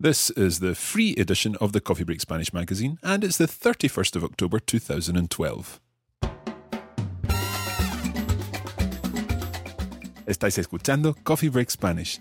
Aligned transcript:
This 0.00 0.30
is 0.30 0.58
the 0.58 0.74
free 0.74 1.14
edition 1.14 1.54
of 1.60 1.72
the 1.72 1.80
Coffee 1.80 2.02
Break 2.02 2.20
Spanish 2.20 2.52
magazine, 2.52 2.98
and 3.02 3.22
it's 3.22 3.38
the 3.38 3.46
31st 3.46 4.16
of 4.16 4.24
October 4.24 4.58
2012. 4.58 5.80
Estáis 10.26 10.58
escuchando 10.58 11.14
Coffee 11.22 11.48
Break 11.48 11.70
Spanish. 11.70 12.18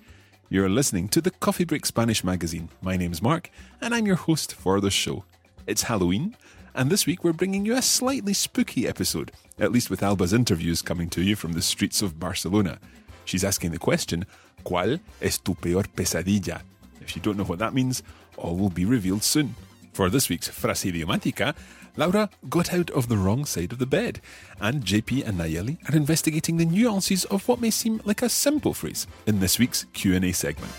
You're 0.50 0.70
listening 0.70 1.08
to 1.10 1.20
the 1.20 1.32
Coffee 1.32 1.64
Break 1.66 1.88
Spanish 1.88 2.24
magazine. 2.24 2.70
My 2.84 2.96
name's 2.96 3.24
Mark, 3.24 3.50
and 3.82 3.96
I'm 3.96 4.06
your 4.06 4.18
host 4.18 4.54
for 4.54 4.80
the 4.80 4.92
show. 4.92 5.26
It's 5.66 5.84
Halloween, 5.84 6.38
and 6.76 6.92
this 6.92 7.08
week 7.08 7.24
we're 7.24 7.34
bringing 7.34 7.66
you 7.66 7.76
a 7.76 7.82
slightly 7.82 8.34
spooky 8.34 8.88
episode, 8.88 9.32
at 9.58 9.72
least 9.72 9.90
with 9.90 10.04
Alba's 10.04 10.32
interviews 10.32 10.84
coming 10.84 11.10
to 11.10 11.24
you 11.24 11.36
from 11.36 11.54
the 11.54 11.62
streets 11.62 12.04
of 12.04 12.20
Barcelona. 12.20 12.78
She's 13.26 13.44
asking 13.44 13.72
the 13.72 13.80
question, 13.80 14.28
¿Cuál 14.64 15.00
es 15.20 15.40
tu 15.40 15.56
peor 15.56 15.84
pesadilla? 15.96 16.62
If 17.04 17.18
you 17.18 17.22
don't 17.22 17.38
know 17.38 17.44
what 17.44 17.59
that 17.59 17.73
means, 17.73 18.02
all 18.38 18.56
will 18.56 18.70
be 18.70 18.86
revealed 18.86 19.23
soon. 19.23 19.56
For 19.92 20.09
this 20.09 20.30
week's 20.30 20.48
Frase 20.48 20.92
Idiomática, 20.92 21.54
Laura 21.98 22.30
got 22.50 22.73
out 22.73 22.90
of 22.92 23.09
the 23.09 23.18
wrong 23.18 23.46
side 23.46 23.73
of 23.73 23.78
the 23.78 23.86
bed, 23.86 24.22
and 24.59 24.84
JP 24.86 25.28
and 25.28 25.38
Nayeli 25.38 25.78
are 25.90 25.96
investigating 25.96 26.58
the 26.58 26.66
nuances 26.66 27.26
of 27.26 27.48
what 27.48 27.59
may 27.59 27.70
seem 27.70 28.02
like 28.06 28.22
a 28.22 28.30
simple 28.30 28.74
phrase 28.74 29.06
in 29.28 29.40
this 29.40 29.59
week's 29.59 29.86
Q&A 29.94 30.31
segment. 30.31 30.72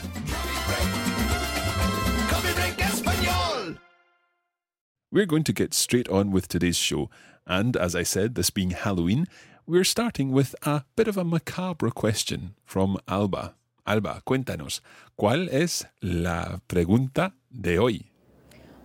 We're 5.12 5.26
going 5.26 5.44
to 5.44 5.52
get 5.52 5.74
straight 5.74 6.08
on 6.08 6.32
with 6.32 6.48
today's 6.48 6.78
show, 6.78 7.10
and 7.46 7.76
as 7.76 7.94
I 7.94 8.02
said, 8.02 8.34
this 8.34 8.50
being 8.50 8.70
Halloween, 8.70 9.28
we're 9.66 9.84
starting 9.84 10.32
with 10.32 10.56
a 10.62 10.84
bit 10.96 11.06
of 11.06 11.16
a 11.16 11.24
macabre 11.24 11.90
question 11.90 12.54
from 12.64 12.98
Alba. 13.06 13.54
Alba, 13.84 14.22
cuéntanos, 14.24 14.82
¿cuál 15.14 15.50
es 15.50 15.86
la 16.00 16.62
pregunta 16.66 17.34
de 17.50 17.78
hoy? 17.78 18.10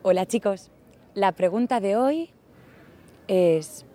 Hola 0.01 0.25
chicos, 0.25 0.71
la 1.13 1.31
pregunta 1.31 1.79
de 1.79 1.95
hoy 1.95 2.31
es 3.29 3.85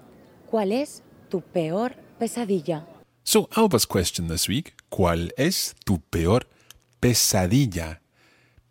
¿cuál 0.50 0.72
es 0.72 1.02
tu 1.28 1.42
peor 1.42 1.94
pesadilla? 2.19 2.86
So 3.22 3.50
Alba's 3.55 3.86
question 3.86 4.28
this 4.28 4.48
week, 4.48 4.75
¿cuál 4.88 5.34
es 5.36 5.75
tu 5.84 6.00
peor 6.00 6.47
pesadilla? 7.00 8.00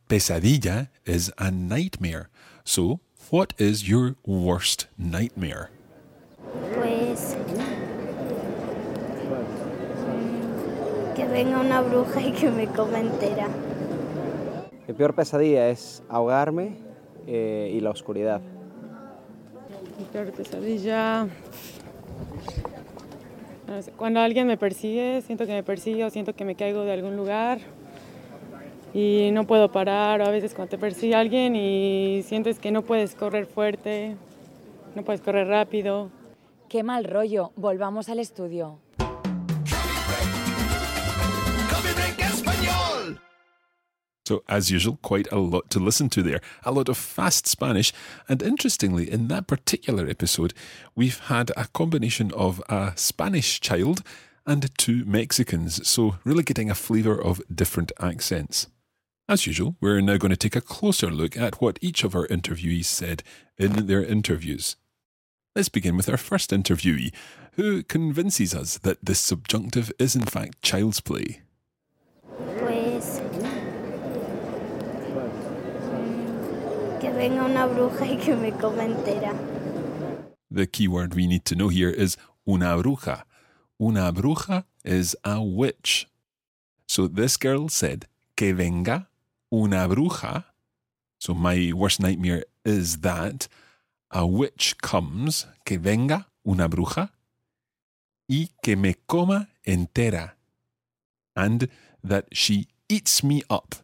Pesadilla 0.08 0.90
is 1.06 1.32
a 1.38 1.52
nightmare. 1.52 2.30
So, 2.64 3.00
what 3.30 3.54
is 3.60 3.88
your 3.88 4.16
worst 4.26 4.88
nightmare? 4.98 5.70
Pues 6.74 7.36
que 11.24 11.30
venga 11.30 11.60
una 11.60 11.82
bruja 11.82 12.22
y 12.22 12.32
que 12.32 12.50
me 12.50 12.68
coma 12.68 13.00
entera. 13.00 13.48
Mi 14.88 14.94
peor 14.94 15.16
pesadilla 15.16 15.70
es 15.70 16.04
ahogarme 16.10 16.74
eh, 17.28 17.72
y 17.74 17.80
la 17.80 17.92
oscuridad. 17.92 18.42
Mi 19.98 20.06
peor 20.06 20.32
pesadilla. 20.32 21.28
no 23.68 23.82
sé, 23.82 23.92
Cuando 23.92 24.20
alguien 24.20 24.48
me 24.48 24.58
persigue, 24.58 25.22
siento 25.22 25.46
que 25.46 25.54
me 25.54 25.64
persigue 25.64 26.04
o 26.04 26.10
siento 26.10 26.34
que 26.36 26.44
me 26.44 26.56
caigo 26.56 26.84
de 26.84 26.92
algún 26.92 27.16
lugar 27.16 27.60
y 28.94 29.30
no 29.32 29.46
puedo 29.46 29.72
parar. 29.72 30.20
O 30.22 30.26
a 30.26 30.30
veces 30.30 30.54
cuando 30.54 30.72
te 30.72 30.78
persigue 30.78 31.16
alguien 31.16 31.56
y 31.56 32.22
sientes 32.26 32.60
que 32.60 32.72
no 32.72 32.82
puedes 32.82 33.16
correr 33.16 33.46
fuerte, 33.46 34.18
no 34.94 35.04
puedes 35.04 35.22
correr 35.22 35.48
rápido. 35.48 36.10
Qué 36.68 36.84
mal 36.84 37.06
rollo, 37.06 37.52
volvamos 37.56 38.10
al 38.10 38.20
estudio. 38.20 38.83
So, 44.26 44.44
as 44.48 44.72
usual, 44.72 45.00
quite 45.02 45.30
a 45.32 45.38
lot 45.38 45.70
to 45.72 45.80
listen 45.80 46.10
to 46.12 46.24
there. 46.24 46.40
A 46.64 46.72
lot 46.72 46.88
of 46.88 46.98
fast 46.98 47.46
Spanish. 47.46 47.92
And 48.30 48.42
interestingly, 48.42 49.12
in 49.12 49.28
that 49.28 49.48
particular 49.48 50.08
episode, 50.08 50.54
we've 50.96 51.20
had 51.20 51.52
a 51.58 51.68
combination 51.74 52.32
of 52.32 52.62
a 52.70 52.94
Spanish 52.96 53.60
child 53.60 54.02
and 54.46 54.76
two 54.78 55.04
Mexicans. 55.06 55.86
So, 55.88 56.16
really 56.24 56.44
getting 56.44 56.70
a 56.70 56.76
flavour 56.76 57.22
of 57.22 57.42
different 57.54 57.92
accents. 58.00 58.68
As 59.28 59.46
usual, 59.46 59.76
we're 59.82 60.02
now 60.02 60.18
going 60.18 60.32
to 60.32 60.38
take 60.38 60.56
a 60.56 60.62
closer 60.62 61.10
look 61.10 61.36
at 61.36 61.62
what 61.62 61.80
each 61.82 62.04
of 62.04 62.16
our 62.16 62.28
interviewees 62.28 62.86
said 62.86 63.24
in 63.58 63.88
their 63.88 64.04
interviews. 64.04 64.78
Let's 65.56 65.70
begin 65.70 65.98
with 65.98 66.10
our 66.10 66.18
first 66.18 66.52
interviewee, 66.52 67.14
who 67.54 67.84
convinces 67.84 68.56
us 68.56 68.78
that 68.80 69.04
this 69.04 69.20
subjunctive 69.20 69.92
is 70.00 70.16
in 70.16 70.26
fact 70.26 70.62
child's 70.62 71.00
play. 71.00 71.42
Pues 72.60 73.22
que 77.00 77.03
venga 77.14 77.46
una 77.46 77.68
bruja 77.68 78.06
y 78.06 78.18
que 78.18 78.36
me 78.36 78.52
coma 78.52 78.84
entera. 78.84 79.34
The 80.50 80.68
key 80.68 80.88
word 80.88 81.16
we 81.16 81.28
need 81.28 81.46
to 81.46 81.56
know 81.56 81.70
here 81.70 81.90
is 81.90 82.18
una 82.48 82.78
bruja. 82.78 83.24
Una 83.80 84.12
bruja 84.12 84.66
is 84.84 85.16
a 85.24 85.42
witch. 85.42 86.08
So 86.88 87.08
this 87.08 87.38
girl 87.38 87.70
said, 87.70 88.08
que 88.36 88.54
venga 88.54 89.08
una 89.52 89.88
bruja. 89.88 90.46
So 91.20 91.34
my 91.34 91.72
worst 91.74 92.00
nightmare 92.00 92.44
is 92.66 92.98
that 92.98 93.48
a 94.12 94.26
witch 94.26 94.78
comes, 94.82 95.48
que 95.66 95.78
venga 95.80 96.28
una 96.46 96.70
bruja, 96.70 97.10
y 98.30 98.50
que 98.62 98.76
me 98.76 98.96
coma 99.08 99.48
entera. 99.66 100.34
And 101.36 101.68
that 102.04 102.26
she 102.32 102.68
eats 102.90 103.24
me 103.24 103.42
up. 103.50 103.76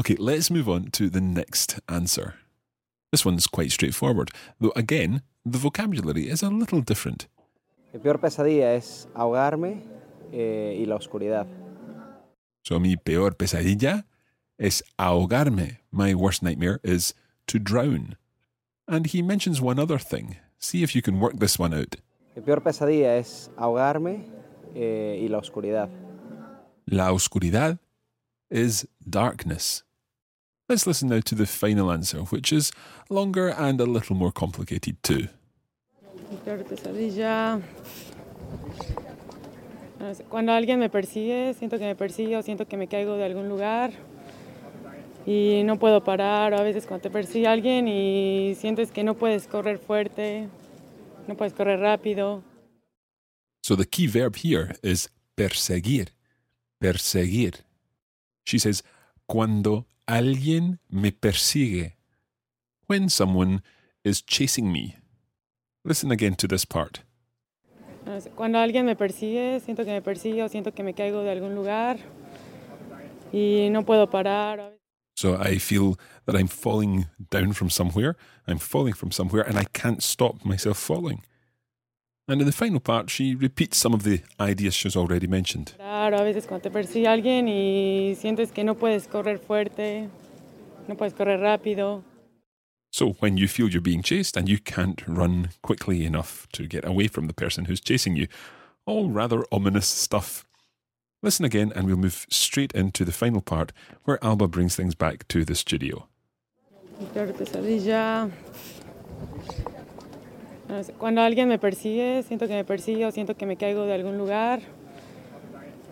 Okay, 0.00 0.16
let's 0.16 0.50
move 0.50 0.68
on 0.68 0.90
to 0.92 1.10
the 1.10 1.20
next 1.20 1.80
answer. 1.88 2.36
This 3.10 3.24
one's 3.24 3.46
quite 3.46 3.72
straightforward, 3.72 4.30
though 4.60 4.72
again, 4.76 5.22
the 5.44 5.58
vocabulary 5.58 6.28
is 6.28 6.42
a 6.42 6.50
little 6.50 6.82
different. 6.82 7.26
Mi 7.92 7.98
peor 8.00 8.18
pesadilla 8.18 8.74
es 8.74 9.08
ahogarme 9.14 9.82
eh, 10.30 10.76
y 10.78 10.84
la 10.84 10.96
oscuridad. 10.96 11.46
So 12.62 12.78
mi 12.78 12.96
peor 12.96 13.34
pesadilla 13.34 14.04
es 14.58 14.82
ahogarme. 14.98 15.78
My 15.90 16.14
worst 16.14 16.42
nightmare 16.42 16.80
is 16.84 17.14
to 17.46 17.58
drown. 17.58 18.16
And 18.86 19.06
he 19.06 19.22
mentions 19.22 19.58
one 19.60 19.78
other 19.78 19.98
thing. 19.98 20.36
See 20.58 20.82
if 20.82 20.94
you 20.94 21.00
can 21.00 21.18
work 21.18 21.38
this 21.38 21.58
one 21.58 21.72
out. 21.72 21.96
Mi 22.36 22.42
peor 22.42 22.60
pesadilla 22.60 23.16
es 23.16 23.48
ahogarme 23.56 24.26
eh, 24.74 25.18
y 25.22 25.28
la 25.28 25.38
oscuridad. 25.38 25.88
La 26.86 27.10
oscuridad 27.10 27.78
is 28.50 28.86
darkness. 29.08 29.82
Let's 30.68 30.86
listen 30.86 31.08
now 31.08 31.20
to 31.20 31.34
the 31.34 31.46
final 31.46 31.90
answer, 31.90 32.18
which 32.24 32.52
is 32.52 32.72
longer 33.08 33.48
and 33.48 33.80
a 33.80 33.86
little 33.86 34.14
more 34.14 34.30
complicated 34.30 35.02
too. 35.02 35.28
Pesadilla. 36.44 37.62
Cuando 40.28 40.52
alguien 40.52 40.78
me 40.78 40.90
persigue, 40.90 41.54
siento 41.54 41.78
que 41.78 41.86
me 41.86 41.94
persigue 41.94 42.36
o 42.36 42.42
siento 42.42 42.68
que 42.68 42.76
me 42.76 42.86
caigo 42.86 43.16
de 43.16 43.24
algún 43.24 43.48
lugar 43.48 43.92
y 45.26 45.62
no 45.64 45.78
puedo 45.78 46.04
parar. 46.04 46.52
O 46.52 46.58
a 46.58 46.62
veces 46.62 46.84
cuando 46.86 47.02
te 47.02 47.10
persigue 47.10 47.46
alguien 47.46 47.88
y 47.88 48.54
sientes 48.54 48.92
que 48.92 49.02
no 49.04 49.14
puedes 49.14 49.46
correr 49.46 49.78
fuerte, 49.78 50.48
no 51.26 51.34
puedes 51.34 51.54
correr 51.54 51.80
rápido. 51.80 52.42
So 53.62 53.74
the 53.74 53.86
key 53.86 54.06
verb 54.06 54.36
here 54.36 54.76
is 54.82 55.08
perseguir. 55.34 56.08
Perseguir. 56.78 57.64
She 58.44 58.58
says, 58.58 58.84
cuando 59.26 59.86
alguien 60.08 60.80
me 60.90 61.12
persigue. 61.12 61.94
When 62.86 63.08
someone 63.10 63.62
is 64.02 64.22
chasing 64.22 64.72
me. 64.72 64.96
Listen 65.84 66.10
again 66.10 66.34
to 66.36 66.48
this 66.48 66.64
part. 66.64 67.00
Cuando 68.34 68.58
alguien 68.58 68.86
me 68.86 68.96
persigue, 68.96 69.60
siento 69.60 69.84
que 69.84 69.92
me 69.92 70.00
persigue 70.00 70.42
o 70.42 70.48
siento 70.48 70.74
que 70.74 70.82
me 70.82 70.94
caigo 70.94 71.22
de 71.22 71.30
algún 71.30 71.54
lugar 71.54 71.98
y 73.32 73.68
no 73.70 73.84
puedo 73.84 74.08
parar. 74.08 74.78
So 75.14 75.36
I 75.36 75.58
feel 75.58 75.98
that 76.24 76.34
I'm 76.34 76.48
falling 76.48 77.06
down 77.30 77.52
from 77.52 77.68
somewhere, 77.68 78.16
I'm 78.46 78.58
falling 78.58 78.94
from 78.94 79.10
somewhere, 79.10 79.42
and 79.42 79.58
I 79.58 79.64
can't 79.74 80.02
stop 80.02 80.42
myself 80.44 80.78
falling. 80.78 81.22
And 82.28 82.42
in 82.42 82.46
the 82.46 82.52
final 82.52 82.78
part, 82.78 83.08
she 83.08 83.34
repeats 83.34 83.78
some 83.78 83.94
of 83.94 84.02
the 84.02 84.20
ideas 84.38 84.74
she's 84.74 84.94
already 84.96 85.26
mentioned. 85.26 85.72
Claro, 85.76 86.18
a 86.18 86.24
veces 86.24 86.46
cuando 86.46 86.68
te 86.68 86.70
persigue 86.70 87.06
alguien 87.06 87.48
y 87.48 88.14
sientes 88.16 88.52
que 88.52 88.64
no 88.64 88.74
puedes 88.74 89.08
correr 89.08 89.38
fuerte, 89.38 90.10
no 90.86 90.94
puedes 90.94 91.14
correr 91.14 91.40
rápido. 91.40 92.02
So 92.90 93.14
when 93.20 93.38
you 93.38 93.48
feel 93.48 93.68
you're 93.68 93.80
being 93.80 94.02
chased 94.02 94.36
and 94.36 94.48
you 94.48 94.58
can't 94.58 95.02
run 95.06 95.50
quickly 95.62 96.04
enough 96.04 96.46
to 96.52 96.66
get 96.66 96.86
away 96.86 97.08
from 97.08 97.28
the 97.28 97.34
person 97.34 97.64
who's 97.64 97.80
chasing 97.80 98.14
you, 98.14 98.28
all 98.84 99.08
rather 99.08 99.44
ominous 99.50 99.86
stuff. 99.86 100.44
Listen 101.22 101.44
again, 101.44 101.72
and 101.74 101.86
we'll 101.86 101.96
move 101.96 102.26
straight 102.30 102.72
into 102.72 103.04
the 103.04 103.12
final 103.12 103.40
part 103.40 103.72
where 104.04 104.22
Alba 104.24 104.48
brings 104.48 104.76
things 104.76 104.94
back 104.94 105.26
to 105.28 105.44
the 105.44 105.54
studio. 105.54 106.06
Cuando 110.98 111.22
alguien 111.22 111.48
me 111.48 111.58
persigue, 111.58 112.22
siento 112.22 112.46
que 112.46 112.54
me 112.54 112.64
persigue 112.64 113.06
o 113.06 113.10
siento 113.10 113.36
que 113.36 113.46
me 113.46 113.56
caigo 113.56 113.84
de 113.84 113.94
algún 113.94 114.18
lugar 114.18 114.60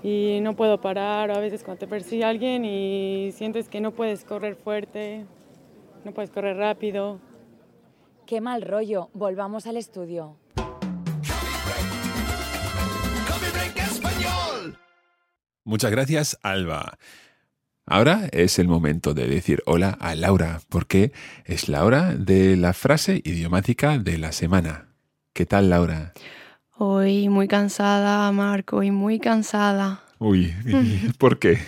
y 0.02 0.38
no 0.43 0.55
puedo 0.55 0.81
parar. 0.81 1.31
O 1.31 1.34
a 1.34 1.40
veces 1.40 1.64
cuando 1.64 1.81
te 1.81 1.87
persigue 1.87 2.25
alguien 2.25 2.64
y 2.64 3.32
sientes 3.32 3.69
que 3.69 3.81
no 3.81 3.93
puedes 3.93 4.25
correr 4.25 4.55
fuerte, 4.55 5.25
no 6.05 6.12
puedes 6.12 6.31
correr 6.31 6.56
rápido. 6.56 7.20
Qué 8.26 8.40
mal 8.40 8.62
rollo. 8.62 9.08
Volvamos 9.14 9.67
al 9.67 9.76
estudio. 9.76 10.37
Muchas 15.64 15.90
gracias, 15.90 16.38
Alba. 16.43 16.96
Ahora 17.88 18.29
es 18.33 18.59
el 18.59 18.67
momento 18.67 19.15
de 19.15 19.29
decir 19.29 19.62
hola 19.65 19.97
a 20.00 20.17
Laura, 20.17 20.61
porque 20.69 21.12
es 21.44 21.69
la 21.69 21.85
hora 21.85 22.17
de 22.17 22.56
la 22.56 22.73
frase 22.73 23.23
idiomática 23.25 23.99
de 23.99 24.19
la 24.19 24.33
semana. 24.33 24.88
¿Qué 25.33 25.47
tal, 25.47 25.71
Laura? 25.71 26.12
Hoy 26.77 27.29
muy 27.29 27.47
cansada, 27.47 28.33
Marco, 28.33 28.83
y 28.83 28.91
muy 28.91 29.21
cansada. 29.21 30.03
Uy, 30.19 30.53
¿por 31.19 31.38
qué? 31.38 31.59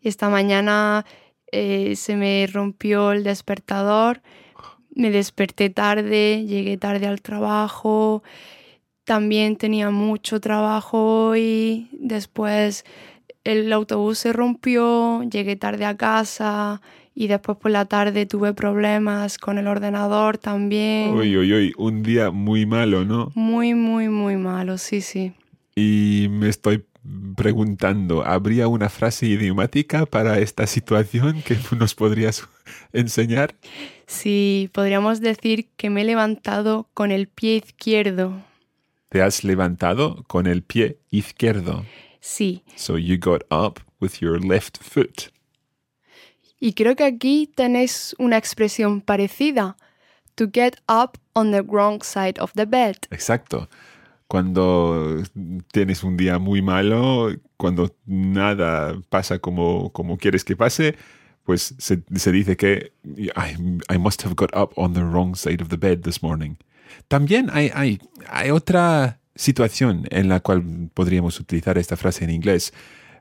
Esta 0.00 0.30
mañana 0.30 1.04
eh, 1.52 1.96
se 1.96 2.16
me 2.16 2.46
rompió 2.50 3.12
el 3.12 3.22
despertador, 3.22 4.22
me 4.94 5.10
desperté 5.10 5.68
tarde, 5.68 6.46
llegué 6.46 6.78
tarde 6.78 7.08
al 7.08 7.20
trabajo, 7.20 8.22
también 9.04 9.56
tenía 9.56 9.90
mucho 9.90 10.40
trabajo 10.40 11.36
y 11.36 11.90
después 11.92 12.86
el 13.46 13.72
autobús 13.72 14.18
se 14.18 14.32
rompió, 14.32 15.22
llegué 15.22 15.54
tarde 15.54 15.84
a 15.84 15.96
casa 15.96 16.82
y 17.14 17.28
después 17.28 17.56
por 17.58 17.70
la 17.70 17.84
tarde 17.84 18.26
tuve 18.26 18.52
problemas 18.54 19.38
con 19.38 19.56
el 19.56 19.68
ordenador 19.68 20.36
también. 20.36 21.14
Uy, 21.14 21.36
uy, 21.36 21.52
uy, 21.52 21.72
un 21.78 22.02
día 22.02 22.30
muy 22.32 22.66
malo, 22.66 23.04
¿no? 23.04 23.30
Muy, 23.34 23.74
muy, 23.74 24.08
muy 24.08 24.36
malo, 24.36 24.78
sí, 24.78 25.00
sí. 25.00 25.32
Y 25.76 26.26
me 26.28 26.48
estoy 26.48 26.84
preguntando, 27.36 28.26
¿habría 28.26 28.66
una 28.66 28.88
frase 28.88 29.26
idiomática 29.26 30.06
para 30.06 30.40
esta 30.40 30.66
situación 30.66 31.40
que 31.42 31.56
nos 31.78 31.94
podrías 31.94 32.48
enseñar? 32.92 33.54
Sí, 34.08 34.70
podríamos 34.72 35.20
decir 35.20 35.68
que 35.76 35.88
me 35.88 36.02
he 36.02 36.04
levantado 36.04 36.88
con 36.94 37.12
el 37.12 37.28
pie 37.28 37.62
izquierdo. 37.64 38.42
Te 39.08 39.22
has 39.22 39.44
levantado 39.44 40.24
con 40.26 40.48
el 40.48 40.62
pie 40.62 40.98
izquierdo. 41.10 41.84
Sí. 42.26 42.64
So 42.74 42.96
you 42.96 43.16
got 43.18 43.44
up 43.52 43.78
with 44.00 44.20
your 44.20 44.40
left 44.40 44.78
foot. 44.82 45.30
Y 46.58 46.72
creo 46.72 46.96
que 46.96 47.04
aquí 47.04 47.46
tenéis 47.46 48.16
una 48.18 48.36
expresión 48.36 49.00
parecida. 49.00 49.76
To 50.34 50.48
get 50.52 50.76
up 50.88 51.18
on 51.34 51.52
the 51.52 51.62
wrong 51.62 52.02
side 52.02 52.38
of 52.40 52.52
the 52.54 52.66
bed. 52.66 52.96
Exacto. 53.10 53.68
Cuando 54.26 55.22
tienes 55.72 56.02
un 56.02 56.16
día 56.16 56.40
muy 56.40 56.60
malo, 56.60 57.30
cuando 57.56 57.94
nada 58.06 59.00
pasa 59.08 59.38
como, 59.38 59.92
como 59.92 60.18
quieres 60.18 60.44
que 60.44 60.56
pase, 60.56 60.96
pues 61.44 61.76
se, 61.78 62.02
se 62.16 62.32
dice 62.32 62.56
que 62.56 62.92
I, 63.04 63.56
I 63.88 63.98
must 63.98 64.24
have 64.24 64.34
got 64.34 64.54
up 64.54 64.72
on 64.76 64.94
the 64.94 65.04
wrong 65.04 65.36
side 65.36 65.62
of 65.62 65.68
the 65.68 65.78
bed 65.78 66.02
this 66.02 66.22
morning. 66.22 66.56
También 67.08 67.50
hay, 67.52 67.70
hay, 67.72 68.00
hay 68.28 68.50
otra 68.50 69.20
situación 69.36 70.06
en 70.10 70.28
la 70.28 70.40
cual 70.40 70.90
podríamos 70.92 71.38
utilizar 71.38 71.78
esta 71.78 71.96
frase 71.96 72.24
en 72.24 72.30
inglés 72.30 72.72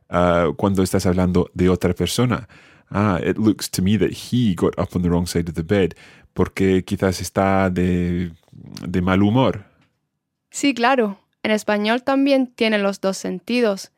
uh, 0.10 0.54
cuando 0.56 0.82
estás 0.82 1.06
hablando 1.06 1.50
de 1.54 1.70
otra 1.70 1.94
persona. 1.94 2.48
Ah, 2.90 3.20
it 3.24 3.38
looks 3.38 3.70
to 3.70 3.82
me 3.82 3.98
that 3.98 4.12
he 4.12 4.54
got 4.56 4.78
up 4.80 4.96
on 4.96 5.02
the 5.02 5.10
wrong 5.10 5.28
side 5.28 5.50
of 5.50 5.56
the 5.56 5.64
bed 5.64 5.94
porque 6.34 6.84
quizás 6.84 7.22
está 7.22 7.70
de, 7.70 8.32
de 8.52 9.02
mal 9.02 9.24
humor. 9.24 9.66
Sí, 10.52 10.74
claro. 10.74 11.18
En 11.44 11.52
español 11.52 12.04
también 12.04 12.48
tiene 12.48 12.78
los 12.78 13.02
dos 13.02 13.18
sentidos. 13.18 13.92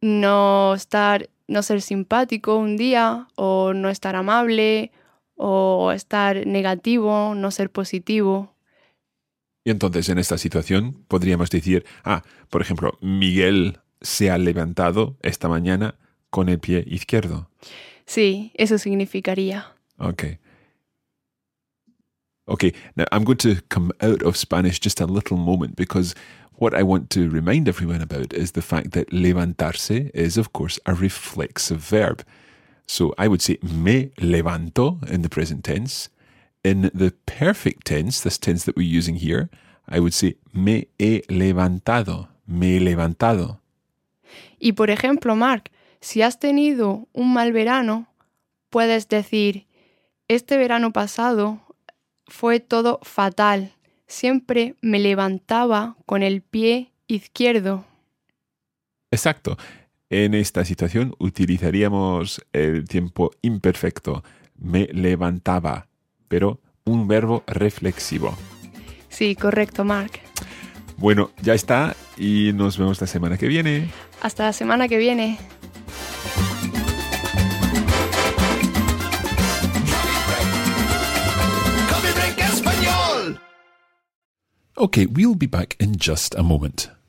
No 0.00 0.74
estar, 0.74 1.28
no 1.46 1.62
ser 1.62 1.82
simpático 1.82 2.56
un 2.56 2.76
día, 2.76 3.28
o 3.34 3.72
no 3.74 3.88
estar 3.88 4.16
amable, 4.16 4.92
o 5.36 5.92
estar 5.92 6.46
negativo, 6.46 7.34
no 7.34 7.50
ser 7.50 7.70
positivo. 7.70 8.54
Y 9.64 9.70
entonces 9.70 10.08
en 10.08 10.18
esta 10.18 10.38
situación 10.38 11.04
podríamos 11.08 11.50
decir, 11.50 11.84
ah, 12.04 12.22
por 12.48 12.62
ejemplo, 12.62 12.98
Miguel 13.00 13.78
se 14.00 14.30
ha 14.30 14.38
levantado 14.38 15.16
esta 15.22 15.48
mañana 15.48 15.96
con 16.30 16.48
el 16.48 16.58
pie 16.58 16.84
izquierdo. 16.86 17.48
Sí, 18.06 18.52
eso 18.54 18.78
significaría. 18.78 19.66
Okay. 19.98 20.38
Okay, 22.48 22.72
now 22.96 23.04
I'm 23.12 23.22
going 23.22 23.38
to 23.38 23.60
come 23.68 23.92
out 24.00 24.22
of 24.22 24.36
Spanish 24.36 24.80
just 24.80 25.00
a 25.00 25.06
little 25.06 25.36
moment 25.36 25.76
because 25.76 26.14
what 26.54 26.74
I 26.74 26.82
want 26.82 27.08
to 27.10 27.28
remind 27.30 27.68
everyone 27.68 28.02
about 28.02 28.32
is 28.32 28.52
the 28.52 28.62
fact 28.62 28.90
that 28.92 29.10
levantarse 29.10 30.10
is, 30.14 30.36
of 30.36 30.52
course, 30.52 30.80
a 30.84 30.94
reflexive 30.94 31.78
verb. 31.78 32.24
So 32.86 33.14
I 33.16 33.28
would 33.28 33.40
say 33.40 33.58
me 33.62 34.10
levanto 34.18 34.98
in 35.08 35.22
the 35.22 35.28
present 35.28 35.64
tense. 35.64 36.08
In 36.62 36.90
the 36.94 37.12
perfect 37.24 37.86
tense, 37.86 38.22
this 38.22 38.38
tense 38.38 38.64
that 38.66 38.76
we're 38.76 38.98
using 38.98 39.16
here, 39.16 39.48
I 39.88 39.98
would 39.98 40.12
say 40.12 40.36
me 40.52 40.88
he 40.98 41.22
levantado, 41.28 42.28
me 42.46 42.76
he 42.76 42.80
levantado. 42.80 43.60
Y 44.58 44.72
por 44.72 44.90
ejemplo, 44.90 45.34
Mark, 45.36 45.70
si 46.00 46.22
has 46.22 46.38
tenido 46.38 47.08
un 47.12 47.32
mal 47.32 47.52
verano, 47.52 48.08
puedes 48.68 49.08
decir, 49.08 49.66
este 50.28 50.56
verano 50.56 50.92
pasado 50.92 51.60
fue 52.26 52.60
todo 52.60 53.00
fatal. 53.02 53.72
Siempre 54.06 54.74
me 54.80 54.98
levantaba 54.98 55.96
con 56.06 56.22
el 56.22 56.42
pie 56.42 56.92
izquierdo. 57.06 57.84
Exacto. 59.10 59.56
En 60.08 60.34
esta 60.34 60.64
situación 60.64 61.14
utilizaríamos 61.18 62.44
el 62.52 62.88
tiempo 62.88 63.30
imperfecto. 63.42 64.24
Me 64.56 64.88
levantaba 64.92 65.86
pero 66.30 66.60
un 66.84 67.08
verbo 67.08 67.42
reflexivo. 67.48 68.38
Sí, 69.08 69.34
correcto, 69.34 69.84
Mark. 69.84 70.12
Bueno, 70.96 71.32
ya 71.42 71.54
está 71.54 71.96
y 72.16 72.52
nos 72.54 72.78
vemos 72.78 73.00
la 73.00 73.08
semana 73.08 73.36
que 73.36 73.48
viene. 73.48 73.90
Hasta 74.22 74.44
la 74.44 74.52
semana 74.52 74.86
que 74.86 74.96
viene. 74.96 75.38
Okay, 84.76 85.04
we'll 85.04 85.34
be 85.34 85.46
back 85.46 85.76
in 85.78 85.96
just 85.98 86.34
a 86.36 86.42
moment. 86.42 86.99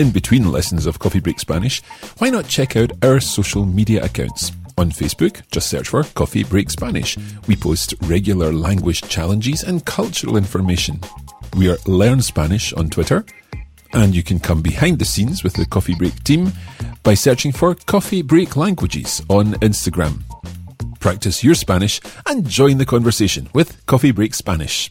In 0.00 0.10
between 0.10 0.50
lessons 0.50 0.86
of 0.86 0.98
Coffee 0.98 1.20
Break 1.20 1.38
Spanish, 1.38 1.82
why 2.18 2.30
not 2.30 2.48
check 2.48 2.74
out 2.74 2.90
our 3.04 3.20
social 3.20 3.66
media 3.66 4.02
accounts? 4.02 4.50
On 4.78 4.90
Facebook, 4.90 5.42
just 5.50 5.68
search 5.68 5.88
for 5.88 6.04
Coffee 6.04 6.42
Break 6.42 6.70
Spanish. 6.70 7.18
We 7.46 7.54
post 7.54 7.92
regular 8.04 8.50
language 8.50 9.02
challenges 9.02 9.62
and 9.62 9.84
cultural 9.84 10.38
information. 10.38 11.00
We 11.54 11.68
are 11.70 11.76
Learn 11.86 12.22
Spanish 12.22 12.72
on 12.72 12.88
Twitter, 12.88 13.26
and 13.92 14.14
you 14.14 14.22
can 14.22 14.40
come 14.40 14.62
behind 14.62 14.98
the 14.98 15.04
scenes 15.04 15.44
with 15.44 15.52
the 15.52 15.66
Coffee 15.66 15.94
Break 15.94 16.24
team 16.24 16.50
by 17.02 17.12
searching 17.12 17.52
for 17.52 17.74
Coffee 17.74 18.22
Break 18.22 18.56
Languages 18.56 19.20
on 19.28 19.52
Instagram. 19.60 20.22
Practice 20.98 21.44
your 21.44 21.54
Spanish 21.54 22.00
and 22.24 22.48
join 22.48 22.78
the 22.78 22.86
conversation 22.86 23.50
with 23.52 23.84
Coffee 23.84 24.12
Break 24.12 24.32
Spanish. 24.32 24.90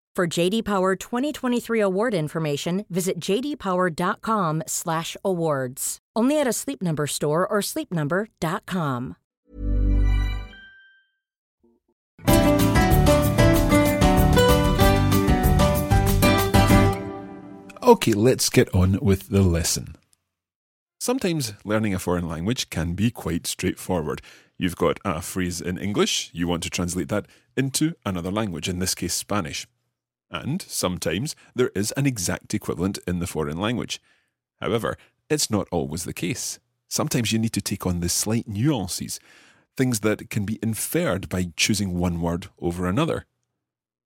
For 0.13 0.27
JD 0.27 0.65
Power 0.65 0.97
2023 0.97 1.79
award 1.79 2.13
information, 2.13 2.83
visit 2.89 3.17
jdpower.com/awards. 3.21 5.97
Only 6.13 6.37
at 6.37 6.47
a 6.47 6.53
Sleep 6.53 6.81
Number 6.81 7.07
store 7.07 7.47
or 7.47 7.61
sleepnumber.com. 7.61 9.15
Okay, 17.83 18.13
let's 18.13 18.49
get 18.49 18.67
on 18.75 18.99
with 19.01 19.29
the 19.29 19.41
lesson. 19.41 19.95
Sometimes 20.99 21.53
learning 21.63 21.93
a 21.93 21.99
foreign 21.99 22.27
language 22.27 22.69
can 22.69 22.95
be 22.95 23.11
quite 23.11 23.47
straightforward. 23.47 24.21
You've 24.57 24.75
got 24.75 24.99
a 25.05 25.21
phrase 25.21 25.61
in 25.61 25.77
English, 25.77 26.31
you 26.33 26.49
want 26.49 26.63
to 26.63 26.69
translate 26.69 27.07
that 27.07 27.27
into 27.55 27.93
another 28.05 28.29
language, 28.29 28.67
in 28.67 28.79
this 28.79 28.93
case 28.93 29.13
Spanish. 29.13 29.65
And 30.31 30.61
sometimes 30.61 31.35
there 31.53 31.71
is 31.75 31.91
an 31.97 32.05
exact 32.05 32.53
equivalent 32.53 32.97
in 33.05 33.19
the 33.19 33.27
foreign 33.27 33.59
language. 33.59 34.01
However, 34.61 34.97
it's 35.29 35.51
not 35.51 35.67
always 35.71 36.05
the 36.05 36.13
case. 36.13 36.59
Sometimes 36.87 37.31
you 37.31 37.39
need 37.39 37.53
to 37.53 37.61
take 37.61 37.85
on 37.85 37.99
the 37.99 38.09
slight 38.09 38.47
nuances, 38.47 39.19
things 39.77 39.99
that 40.01 40.29
can 40.29 40.45
be 40.45 40.59
inferred 40.63 41.29
by 41.29 41.51
choosing 41.55 41.97
one 41.97 42.21
word 42.21 42.47
over 42.59 42.87
another. 42.87 43.25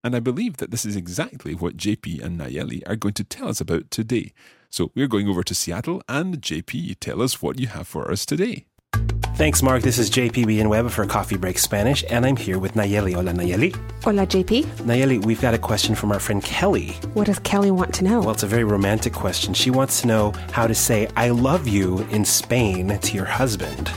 And 0.03 0.15
I 0.15 0.20
believe 0.20 0.58
that 0.58 0.70
this 0.70 0.86
is 0.86 0.96
exactly 0.96 1.55
what 1.55 1.77
JP 1.77 2.24
and 2.24 2.39
Nayeli 2.39 2.84
are 2.88 2.96
going 2.96 3.15
to 3.15 3.24
tell 3.24 3.48
us 3.48 3.60
about 3.60 3.89
today. 3.89 4.34
So 4.70 4.91
we're 4.94 5.08
going 5.08 5.27
over 5.27 5.41
to 5.41 5.55
Seattle, 5.55 6.03
and 6.08 6.41
JP, 6.41 7.00
tell 7.00 7.22
us 7.22 7.41
what 7.41 7.60
you 7.60 7.67
have 7.67 7.88
for 7.88 8.12
us 8.12 8.25
today. 8.25 8.65
Thanks, 9.36 9.62
Mark. 9.62 9.82
This 9.84 9.98
is 9.98 10.10
JP 10.10 10.62
and 10.62 10.70
Webb 10.70 10.89
for 10.92 11.06
Coffee 11.06 11.36
Break 11.36 11.60
Spanish, 11.60 12.06
and 12.10 12.25
I'm 12.25 12.38
here 12.38 12.58
with 12.58 12.74
Nayeli. 12.75 13.15
Hola, 13.15 13.34
Nayeli. 13.34 13.75
Hola, 14.01 14.25
JP. 14.25 14.63
Nayeli, 14.86 15.24
we've 15.25 15.42
got 15.42 15.54
a 15.54 15.58
question 15.58 15.94
from 15.94 16.13
our 16.13 16.20
friend 16.20 16.42
Kelly. 16.42 16.92
What 17.15 17.25
does 17.27 17.39
Kelly 17.39 17.70
want 17.70 17.94
to 17.96 18.06
know? 18.06 18.22
Well, 18.22 18.32
it's 18.32 18.44
a 18.44 18.48
very 18.48 18.63
romantic 18.63 19.12
question. 19.12 19.54
She 19.54 19.70
wants 19.70 20.00
to 20.01 20.08
know 20.08 20.32
how 20.54 20.68
to 20.68 20.74
say 20.75 21.10
I 21.18 21.32
love 21.32 21.68
you 21.68 22.00
in 22.12 22.24
Spain 22.24 22.98
to 22.98 23.13
your 23.13 23.25
husband. 23.25 23.92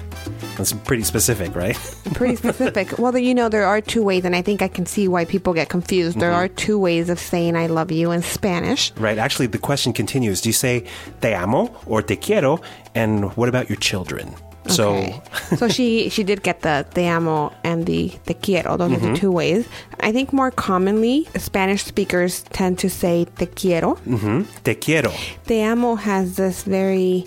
That's 0.57 0.73
pretty 0.73 1.05
specific, 1.05 1.55
right? 1.55 1.77
Pretty 2.15 2.35
specific. 2.35 2.99
well, 2.99 3.17
you 3.17 3.33
know, 3.33 3.49
there 3.49 3.65
are 3.65 3.81
two 3.81 4.03
ways, 4.03 4.25
and 4.25 4.35
I 4.35 4.43
think 4.43 4.61
I 4.61 4.67
can 4.67 4.87
see 4.87 5.07
why 5.07 5.25
people 5.25 5.55
get 5.55 5.69
confused. 5.69 6.19
There 6.19 6.33
Mhm. 6.33 6.37
are 6.37 6.49
two 6.49 6.81
ways 6.81 7.09
of 7.11 7.21
saying 7.21 7.55
I 7.55 7.69
love 7.69 7.93
you 7.93 8.11
in 8.11 8.23
Spanish. 8.23 8.91
Right. 8.97 9.19
Actually, 9.19 9.47
the 9.47 9.59
question 9.59 9.93
continues. 9.93 10.41
Do 10.41 10.49
you 10.49 10.53
say 10.53 10.83
te 11.21 11.33
amo 11.33 11.71
or 11.87 12.03
te 12.03 12.17
quiero? 12.17 12.61
And 12.97 13.27
what 13.37 13.49
about 13.49 13.69
your 13.71 13.79
children? 13.79 14.35
So, 14.69 14.97
Okay. 14.97 15.21
so 15.57 15.69
she 15.69 16.09
she 16.11 16.23
did 16.25 16.43
get 16.43 16.61
the 16.63 16.85
te 16.95 17.07
amo 17.07 17.53
and 17.65 17.87
the 17.87 18.13
te 18.27 18.35
quiero. 18.35 18.77
Those 18.77 18.93
are 18.93 18.97
Mhm. 19.01 19.15
the 19.15 19.19
two 19.19 19.33
ways. 19.33 19.65
I 20.01 20.13
think 20.13 20.33
more 20.33 20.51
commonly, 20.51 21.27
Spanish 21.39 21.85
speakers 21.85 22.45
tend 22.53 22.79
to 22.81 22.89
say 22.91 23.27
te 23.39 23.47
quiero. 23.47 23.97
Mm-hmm. 24.07 24.43
te 24.65 24.75
quiero. 24.75 25.11
Te 25.47 25.63
amo 25.63 25.97
has 25.97 26.37
this 26.37 26.63
very 26.65 27.25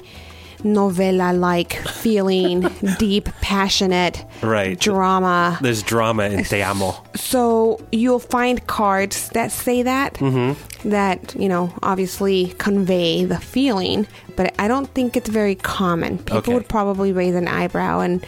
novela 0.64 1.38
like 1.38 1.74
feeling, 1.88 2.62
deep, 3.00 3.30
passionate 3.42 4.24
Right. 4.42 4.80
drama. 4.80 5.58
There's 5.62 5.84
drama 5.84 6.24
in 6.26 6.44
te 6.44 6.62
amo. 6.62 6.96
So 7.16 7.80
you'll 7.92 8.20
find 8.20 8.66
cards 8.68 9.30
that 9.30 9.52
say 9.52 9.84
that, 9.84 10.16
Mhm. 10.16 10.56
that, 10.86 11.36
you 11.38 11.48
know, 11.50 11.72
obviously 11.84 12.54
convey 12.58 13.26
the 13.26 13.38
feeling, 13.40 14.08
but 14.36 14.54
I 14.60 14.68
don't 14.68 14.88
think 14.94 15.16
it's 15.18 15.30
very 15.30 15.56
common. 15.56 16.18
People 16.20 16.38
Okay. 16.38 16.54
would 16.54 16.68
probably 16.68 17.12
raise 17.12 17.36
an 17.36 17.48
eyebrow 17.48 18.00
and 18.00 18.26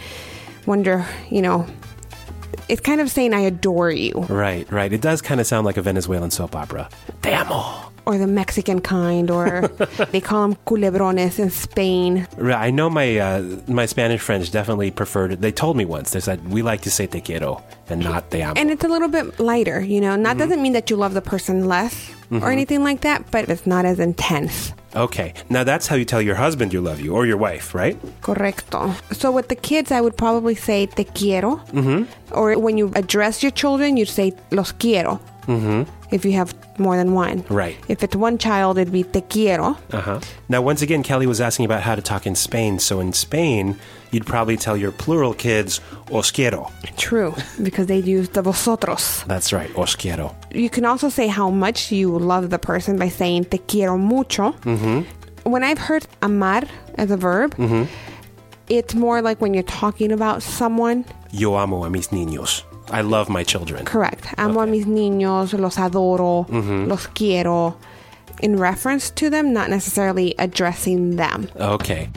wonder, 0.66 1.04
you 1.30 1.42
know, 1.42 1.66
it's 2.68 2.80
kind 2.80 3.00
of 3.00 3.10
saying 3.10 3.34
I 3.34 3.40
adore 3.40 3.90
you, 3.90 4.24
Right, 4.28 4.66
right. 4.72 4.92
It 4.92 5.00
does 5.02 5.20
kind 5.20 5.40
of 5.40 5.46
sound 5.46 5.66
like 5.66 5.76
a 5.76 5.82
Venezuelan 5.82 6.30
soap 6.30 6.56
opera. 6.56 6.88
Te 7.22 7.32
amo. 7.32 7.83
Or 8.06 8.18
the 8.18 8.26
Mexican 8.26 8.80
kind, 8.80 9.30
or 9.30 9.68
they 10.12 10.20
call 10.20 10.42
them 10.48 10.56
culebrones 10.66 11.38
in 11.38 11.50
Spain. 11.50 12.26
I 12.40 12.70
know 12.70 12.90
my 12.90 13.18
uh, 13.18 13.42
my 13.68 13.86
Spanish 13.86 14.20
friends 14.20 14.50
definitely 14.50 14.90
preferred. 14.90 15.40
They 15.40 15.52
told 15.52 15.76
me 15.76 15.84
once. 15.84 16.10
They 16.10 16.20
said 16.20 16.46
we 16.48 16.62
like 16.62 16.82
to 16.82 16.90
say 16.90 17.06
te 17.06 17.20
quiero 17.20 17.62
and 17.88 18.02
not 18.04 18.30
te 18.30 18.42
amo. 18.42 18.60
And 18.60 18.70
it's 18.70 18.84
a 18.84 18.88
little 18.88 19.08
bit 19.08 19.38
lighter, 19.40 19.80
you 19.80 20.00
know, 20.00 20.16
not 20.16 20.36
doesn't 20.38 20.60
mean 20.62 20.72
that 20.74 20.90
you 20.90 20.96
love 20.96 21.14
the 21.14 21.22
person 21.22 21.66
less 21.68 22.10
Mhm. 22.30 22.40
or 22.42 22.50
anything 22.50 22.82
like 22.82 23.02
that, 23.02 23.30
but 23.30 23.48
it's 23.50 23.66
not 23.66 23.84
as 23.84 23.98
intense. 24.00 24.72
Okay, 24.96 25.34
now 25.50 25.62
that's 25.64 25.86
how 25.88 25.96
you 25.96 26.04
tell 26.06 26.22
your 26.22 26.36
husband 26.36 26.72
you 26.72 26.80
love 26.80 27.00
you 27.00 27.12
or 27.12 27.26
your 27.26 27.36
wife, 27.36 27.74
right? 27.74 27.98
Correcto. 28.22 28.94
So 29.12 29.30
with 29.30 29.48
the 29.48 29.56
kids, 29.56 29.90
I 29.92 30.00
would 30.00 30.16
probably 30.16 30.54
say 30.54 30.86
te 30.86 31.04
quiero. 31.04 31.56
Mm-hmm. 31.72 32.04
Or 32.32 32.56
when 32.58 32.78
you 32.78 32.92
address 32.96 33.42
your 33.42 33.50
children, 33.52 33.96
you'd 33.98 34.08
say 34.08 34.32
los 34.50 34.72
quiero 34.72 35.20
Mm-hmm. 35.46 35.82
if 36.10 36.24
you 36.24 36.32
have 36.32 36.54
more 36.78 36.96
than 36.96 37.12
one. 37.14 37.44
Right. 37.48 37.76
If 37.88 38.02
it's 38.02 38.16
one 38.16 38.38
child, 38.38 38.78
it'd 38.78 38.92
be 38.92 39.02
te 39.04 39.20
quiero. 39.20 39.76
Uh 39.92 40.00
huh. 40.00 40.20
Now, 40.48 40.62
once 40.62 40.82
again, 40.82 41.02
Kelly 41.02 41.26
was 41.26 41.40
asking 41.40 41.66
about 41.66 41.82
how 41.82 41.94
to 41.94 42.02
talk 42.02 42.26
in 42.26 42.34
Spain. 42.34 42.78
So 42.78 43.00
in 43.00 43.12
Spain, 43.12 43.76
you'd 44.10 44.26
probably 44.26 44.56
tell 44.56 44.76
your 44.76 44.92
plural 44.92 45.34
kids 45.34 45.80
os 46.12 46.30
quiero. 46.30 46.70
True, 46.96 47.34
because 47.62 47.86
they'd 47.86 48.06
use 48.06 48.28
the 48.30 48.42
vosotros. 48.42 49.24
That's 49.26 49.52
right, 49.52 49.70
os 49.76 49.94
quiero. 49.96 50.34
You 50.52 50.70
can 50.70 50.84
also 50.84 51.08
say 51.08 51.26
how 51.28 51.50
much 51.50 51.92
you 51.92 52.16
love 52.18 52.50
the 52.50 52.58
person 52.58 52.96
by 52.98 53.08
saying 53.08 53.46
te 53.46 53.58
quiero 53.58 53.96
mucho. 53.98 54.52
Mm-hmm. 54.64 55.50
When 55.50 55.62
I've 55.62 55.78
heard 55.78 56.06
amar 56.22 56.62
as 56.96 57.10
a 57.10 57.16
verb, 57.16 57.54
Mm-hmm. 57.56 57.84
it's 58.68 58.94
more 58.94 59.20
like 59.20 59.40
when 59.42 59.52
you're 59.52 59.62
talking 59.64 60.10
about 60.12 60.42
someone. 60.42 61.04
Yo 61.32 61.54
amo 61.54 61.84
a 61.84 61.90
mis 61.90 62.08
niños. 62.08 62.62
I 62.94 63.00
love 63.02 63.28
my 63.28 63.42
children. 63.44 63.84
Correct. 63.84 64.26
Amo 64.38 64.60
a 64.60 64.66
mis 64.66 64.86
niños, 64.86 65.52
los 65.58 65.76
adoro, 65.78 66.46
Mhm. 66.48 66.86
los 66.86 67.08
quiero. 67.08 67.76
In 68.40 68.56
reference 68.58 69.10
to 69.10 69.30
them, 69.30 69.52
not 69.52 69.68
necessarily 69.68 70.34
addressing 70.38 71.16
them. 71.16 71.48
Okay. 71.58 72.08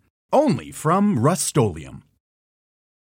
Only 0.33 0.71
from 0.71 1.19
Rust 1.19 1.57